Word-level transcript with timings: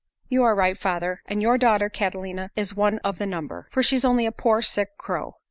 "You 0.29 0.43
are 0.45 0.55
right, 0.55 0.79
father, 0.79 1.21
and 1.27 1.43
your 1.43 1.59
daughter 1.59 1.87
Catalina 1.87 2.49
is 2.55 2.73
one 2.73 2.97
of 3.03 3.19
the 3.19 3.27
number, 3.27 3.67
for 3.69 3.83
she's 3.83 4.03
only 4.03 4.25
a 4.25 4.31
poor 4.31 4.63
sick 4.63 4.97
crow. 4.97 5.35